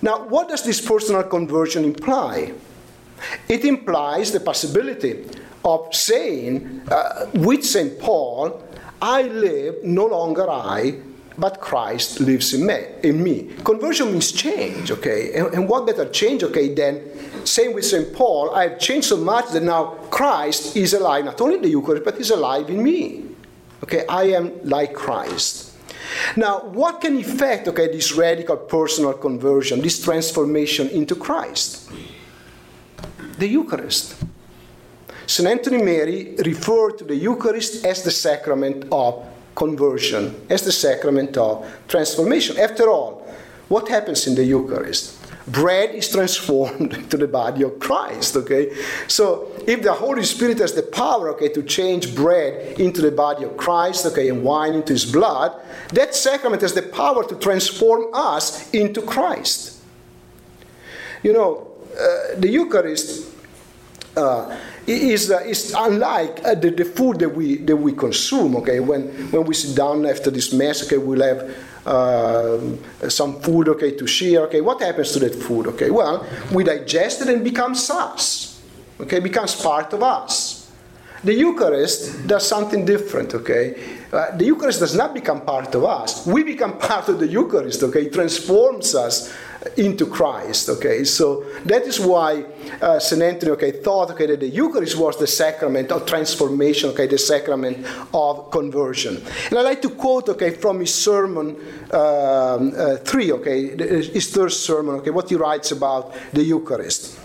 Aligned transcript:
Now, 0.00 0.24
what 0.26 0.48
does 0.48 0.62
this 0.62 0.80
personal 0.80 1.24
conversion 1.24 1.84
imply? 1.84 2.52
It 3.48 3.64
implies 3.64 4.30
the 4.30 4.40
possibility 4.40 5.24
of 5.64 5.92
saying 5.94 6.82
uh, 6.90 7.26
with 7.34 7.64
St. 7.64 7.98
Paul, 7.98 8.62
I 9.02 9.22
live 9.22 9.82
no 9.82 10.06
longer 10.06 10.48
I, 10.48 11.00
but 11.36 11.60
Christ 11.60 12.20
lives 12.20 12.52
in 12.52 12.66
me. 12.66 12.86
In 13.02 13.22
me. 13.22 13.50
Conversion 13.64 14.12
means 14.12 14.32
change, 14.32 14.90
okay? 14.90 15.32
And, 15.34 15.54
and 15.54 15.68
what 15.68 15.86
better 15.86 16.08
change, 16.08 16.42
okay, 16.42 16.74
than 16.74 17.46
saying 17.46 17.74
with 17.74 17.84
St. 17.84 18.12
Paul, 18.12 18.54
I've 18.54 18.78
changed 18.78 19.08
so 19.08 19.16
much 19.16 19.50
that 19.50 19.62
now 19.62 19.96
Christ 20.10 20.76
is 20.76 20.94
alive, 20.94 21.24
not 21.24 21.40
only 21.40 21.56
in 21.56 21.62
the 21.62 21.70
Eucharist, 21.70 22.04
but 22.04 22.16
he's 22.16 22.30
alive 22.30 22.68
in 22.70 22.82
me. 22.82 23.24
Okay, 23.84 24.04
I 24.08 24.24
am 24.24 24.52
like 24.64 24.94
Christ. 24.94 25.67
Now, 26.36 26.60
what 26.60 27.00
can 27.00 27.16
effect, 27.16 27.68
okay, 27.68 27.88
this 27.88 28.12
radical 28.12 28.56
personal 28.56 29.14
conversion, 29.14 29.80
this 29.80 30.02
transformation 30.02 30.88
into 30.88 31.14
Christ? 31.14 31.90
The 33.38 33.48
Eucharist. 33.48 34.16
St. 35.26 35.48
Anthony 35.48 35.82
Mary 35.82 36.34
referred 36.44 36.98
to 36.98 37.04
the 37.04 37.14
Eucharist 37.14 37.84
as 37.84 38.02
the 38.02 38.10
sacrament 38.10 38.86
of 38.90 39.26
conversion, 39.54 40.34
as 40.48 40.62
the 40.62 40.72
sacrament 40.72 41.36
of 41.36 41.66
transformation. 41.86 42.58
After 42.58 42.88
all, 42.88 43.26
what 43.68 43.88
happens 43.88 44.26
in 44.26 44.34
the 44.34 44.44
Eucharist? 44.44 45.17
Bread 45.50 45.94
is 45.94 46.08
transformed 46.08 46.94
into 47.02 47.16
the 47.16 47.28
body 47.28 47.62
of 47.62 47.78
Christ, 47.78 48.36
okay? 48.36 48.74
So 49.06 49.52
if 49.66 49.82
the 49.82 49.92
Holy 49.92 50.24
Spirit 50.24 50.58
has 50.58 50.74
the 50.74 50.82
power, 50.82 51.30
okay, 51.30 51.48
to 51.50 51.62
change 51.62 52.14
bread 52.14 52.78
into 52.78 53.00
the 53.00 53.10
body 53.10 53.44
of 53.44 53.56
Christ, 53.56 54.06
okay, 54.06 54.28
and 54.28 54.42
wine 54.42 54.74
into 54.74 54.92
his 54.92 55.04
blood, 55.04 55.52
that 55.92 56.14
sacrament 56.14 56.62
has 56.62 56.74
the 56.74 56.82
power 56.82 57.26
to 57.26 57.34
transform 57.36 58.06
us 58.12 58.70
into 58.72 59.02
Christ. 59.02 59.80
You 61.22 61.32
know, 61.32 61.68
uh, 61.98 62.38
the 62.38 62.48
Eucharist 62.48 63.37
uh, 64.18 64.56
is, 64.86 65.30
uh, 65.30 65.38
is 65.38 65.74
unlike 65.76 66.44
uh, 66.44 66.54
the, 66.54 66.70
the 66.70 66.84
food 66.84 67.18
that 67.20 67.28
we, 67.28 67.56
that 67.58 67.76
we 67.76 67.92
consume. 67.92 68.56
Okay, 68.56 68.80
when, 68.80 69.02
when 69.30 69.44
we 69.44 69.54
sit 69.54 69.76
down 69.76 70.06
after 70.06 70.30
this 70.30 70.52
mass, 70.52 70.82
okay, 70.84 70.98
we'll 70.98 71.22
have 71.22 71.56
uh, 71.86 73.08
some 73.08 73.40
food, 73.40 73.68
okay, 73.68 73.92
to 73.96 74.06
share. 74.06 74.42
Okay, 74.42 74.60
what 74.60 74.80
happens 74.82 75.12
to 75.12 75.18
that 75.20 75.34
food? 75.34 75.66
Okay, 75.68 75.90
well, 75.90 76.26
we 76.52 76.64
digest 76.64 77.22
it 77.22 77.28
and 77.28 77.44
becomes 77.44 77.88
us. 77.90 78.60
Okay, 79.00 79.20
becomes 79.20 79.54
part 79.54 79.92
of 79.92 80.02
us. 80.02 80.70
The 81.22 81.34
Eucharist 81.34 82.26
does 82.26 82.46
something 82.46 82.84
different. 82.84 83.34
Okay, 83.34 83.98
uh, 84.12 84.36
the 84.36 84.44
Eucharist 84.44 84.80
does 84.80 84.94
not 84.94 85.14
become 85.14 85.40
part 85.42 85.74
of 85.74 85.84
us. 85.84 86.26
We 86.26 86.42
become 86.44 86.78
part 86.90 87.08
of 87.08 87.18
the 87.18 87.26
Eucharist. 87.26 87.82
Okay, 87.82 88.06
it 88.06 88.12
transforms 88.12 88.94
us 88.94 89.34
into 89.76 90.06
Christ. 90.06 90.68
Okay, 90.68 91.04
so 91.04 91.44
that 91.64 91.82
is 91.82 92.00
why 92.00 92.44
uh, 92.80 92.98
Saint 92.98 93.22
Anthony 93.22 93.52
okay 93.52 93.70
thought 93.72 94.10
okay 94.10 94.26
that 94.26 94.40
the 94.40 94.48
Eucharist 94.48 94.96
was 94.96 95.18
the 95.18 95.26
sacrament 95.26 95.92
of 95.92 96.06
transformation. 96.06 96.90
Okay, 96.90 97.06
the 97.06 97.18
sacrament 97.18 97.86
of 98.14 98.50
conversion. 98.50 99.22
And 99.50 99.58
I 99.58 99.62
like 99.62 99.82
to 99.82 99.90
quote 99.90 100.28
okay 100.30 100.50
from 100.50 100.80
his 100.80 100.94
sermon 100.94 101.56
um, 101.92 102.72
uh, 102.76 102.96
three. 103.04 103.32
Okay, 103.32 103.76
his 103.76 104.30
third 104.30 104.52
sermon. 104.52 104.96
Okay, 104.96 105.10
what 105.10 105.28
he 105.28 105.36
writes 105.36 105.70
about 105.72 106.14
the 106.32 106.42
Eucharist. 106.42 107.18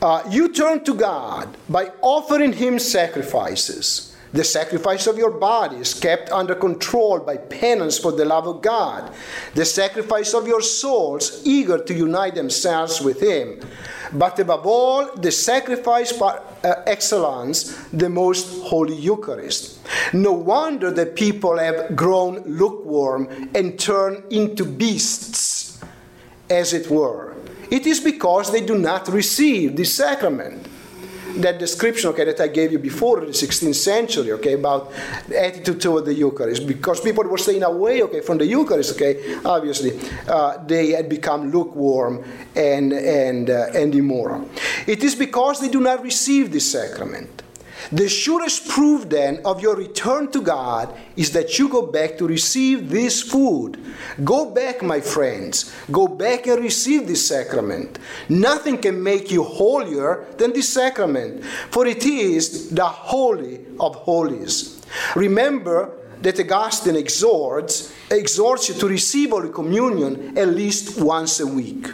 Uh, 0.00 0.22
you 0.30 0.48
turn 0.52 0.84
to 0.84 0.94
God 0.94 1.56
by 1.68 1.90
offering 2.02 2.52
Him 2.52 2.78
sacrifices 2.78 4.15
the 4.36 4.44
sacrifice 4.44 5.06
of 5.06 5.16
your 5.16 5.30
body 5.30 5.76
is 5.76 5.94
kept 5.94 6.30
under 6.30 6.54
control 6.54 7.18
by 7.18 7.38
penance 7.38 7.98
for 7.98 8.12
the 8.12 8.24
love 8.24 8.46
of 8.46 8.60
God. 8.60 9.10
The 9.54 9.64
sacrifice 9.64 10.34
of 10.34 10.46
your 10.46 10.60
souls, 10.60 11.42
eager 11.44 11.82
to 11.82 11.94
unite 11.94 12.34
themselves 12.34 13.00
with 13.00 13.20
Him. 13.20 13.60
But 14.12 14.38
above 14.38 14.66
all, 14.66 15.16
the 15.16 15.32
sacrifice 15.32 16.12
par 16.12 16.42
uh, 16.62 16.82
excellence, 16.86 17.76
the 17.92 18.08
most 18.08 18.62
holy 18.64 18.94
Eucharist. 18.94 19.80
No 20.12 20.32
wonder 20.32 20.90
that 20.90 21.16
people 21.16 21.58
have 21.58 21.96
grown 21.96 22.42
lukewarm 22.44 23.50
and 23.54 23.78
turned 23.78 24.30
into 24.32 24.64
beasts, 24.64 25.80
as 26.50 26.72
it 26.72 26.90
were. 26.90 27.34
It 27.70 27.86
is 27.86 28.00
because 28.00 28.52
they 28.52 28.64
do 28.64 28.78
not 28.78 29.08
receive 29.08 29.76
the 29.76 29.84
sacrament 29.84 30.68
that 31.42 31.58
description, 31.58 32.10
okay, 32.10 32.24
that 32.24 32.40
I 32.40 32.48
gave 32.48 32.72
you 32.72 32.78
before 32.78 33.20
in 33.20 33.26
the 33.26 33.32
16th 33.32 33.74
century, 33.74 34.32
okay, 34.32 34.54
about 34.54 34.92
the 35.28 35.42
attitude 35.42 35.80
toward 35.80 36.04
the 36.04 36.14
Eucharist, 36.14 36.66
because 36.66 37.00
people 37.00 37.24
were 37.24 37.38
staying 37.38 37.62
away, 37.62 38.02
okay, 38.02 38.20
from 38.20 38.38
the 38.38 38.46
Eucharist, 38.46 38.94
okay, 38.94 39.38
obviously, 39.44 39.98
uh, 40.28 40.64
they 40.66 40.90
had 40.90 41.08
become 41.08 41.50
lukewarm 41.50 42.24
and 42.54 42.92
and 42.92 43.50
uh, 43.50 43.66
and 43.74 43.94
immoral. 43.94 44.48
It 44.86 45.02
is 45.02 45.14
because 45.14 45.60
they 45.60 45.68
do 45.68 45.80
not 45.80 46.02
receive 46.02 46.52
this 46.52 46.70
sacrament. 46.70 47.42
The 47.92 48.08
surest 48.08 48.68
proof 48.68 49.08
then 49.08 49.40
of 49.44 49.60
your 49.60 49.76
return 49.76 50.30
to 50.32 50.40
God 50.40 50.92
is 51.16 51.32
that 51.32 51.58
you 51.58 51.68
go 51.68 51.86
back 51.86 52.18
to 52.18 52.26
receive 52.26 52.90
this 52.90 53.22
food. 53.22 53.78
Go 54.24 54.50
back, 54.50 54.82
my 54.82 55.00
friends. 55.00 55.72
Go 55.92 56.08
back 56.08 56.46
and 56.46 56.62
receive 56.62 57.06
this 57.06 57.28
sacrament. 57.28 57.98
Nothing 58.28 58.78
can 58.78 59.02
make 59.02 59.30
you 59.30 59.44
holier 59.44 60.26
than 60.36 60.52
this 60.52 60.72
sacrament, 60.72 61.44
for 61.70 61.86
it 61.86 62.04
is 62.04 62.70
the 62.70 62.84
holy 62.84 63.64
of 63.78 63.94
holies. 63.94 64.82
Remember 65.14 65.92
that 66.22 66.40
Augustine 66.40 66.96
exhorts, 66.96 67.92
exhorts 68.10 68.68
you 68.68 68.74
to 68.76 68.88
receive 68.88 69.30
Holy 69.30 69.50
Communion 69.50 70.36
at 70.36 70.48
least 70.48 71.00
once 71.00 71.40
a 71.40 71.46
week. 71.46 71.88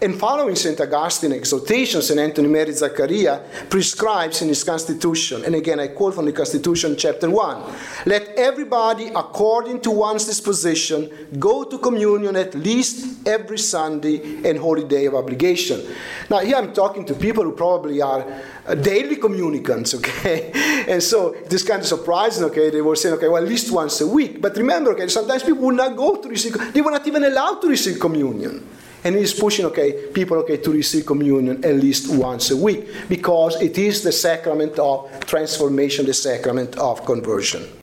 And 0.00 0.14
following 0.14 0.54
St. 0.54 0.80
Augustine's 0.80 1.34
exhortation, 1.34 2.00
St. 2.02 2.20
Anthony 2.20 2.46
Mary 2.46 2.70
Zaccaria 2.70 3.42
prescribes 3.68 4.42
in 4.42 4.48
his 4.48 4.62
Constitution, 4.62 5.44
and 5.44 5.56
again 5.56 5.80
I 5.80 5.88
quote 5.88 6.14
from 6.14 6.26
the 6.26 6.32
Constitution, 6.32 6.94
chapter 6.96 7.28
1 7.28 7.74
Let 8.06 8.28
everybody, 8.36 9.08
according 9.08 9.80
to 9.80 9.90
one's 9.90 10.24
disposition, 10.24 11.10
go 11.40 11.64
to 11.64 11.78
communion 11.78 12.36
at 12.36 12.54
least 12.54 13.26
every 13.26 13.58
Sunday 13.58 14.48
and 14.48 14.56
holy 14.56 14.84
day 14.84 15.06
of 15.06 15.16
obligation. 15.16 15.82
Now, 16.30 16.38
here 16.38 16.56
I'm 16.56 16.72
talking 16.72 17.04
to 17.06 17.14
people 17.14 17.42
who 17.42 17.52
probably 17.52 18.00
are 18.00 18.24
uh, 18.68 18.76
daily 18.76 19.16
communicants, 19.16 19.94
okay? 19.96 20.52
and 20.86 21.02
so 21.02 21.34
this 21.50 21.64
kind 21.64 21.80
of 21.80 21.88
surprising, 21.88 22.44
okay? 22.44 22.70
They 22.70 22.82
were 22.82 22.94
saying, 22.94 23.16
okay, 23.16 23.26
well, 23.26 23.42
at 23.42 23.48
least 23.48 23.72
once 23.72 24.00
a 24.00 24.06
week. 24.06 24.40
But 24.40 24.56
remember, 24.56 24.92
okay, 24.92 25.08
sometimes 25.08 25.42
people 25.42 25.62
will 25.62 25.74
not 25.74 25.96
go 25.96 26.22
to 26.22 26.28
receive, 26.28 26.72
they 26.72 26.82
were 26.82 26.92
not 26.92 27.04
even 27.04 27.24
allowed 27.24 27.60
to 27.62 27.68
receive 27.68 27.98
communion. 27.98 28.77
And 29.08 29.16
he's 29.16 29.32
pushing, 29.32 29.64
okay, 29.64 30.08
people, 30.12 30.36
okay, 30.40 30.58
to 30.58 30.70
receive 30.70 31.06
communion 31.06 31.64
at 31.64 31.76
least 31.76 32.14
once 32.14 32.50
a 32.50 32.56
week 32.58 32.86
because 33.08 33.58
it 33.62 33.78
is 33.78 34.02
the 34.02 34.12
sacrament 34.12 34.78
of 34.78 35.08
transformation, 35.20 36.04
the 36.04 36.12
sacrament 36.12 36.76
of 36.76 37.06
conversion. 37.06 37.66